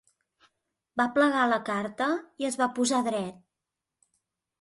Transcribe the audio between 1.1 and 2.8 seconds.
plegar la carta i es va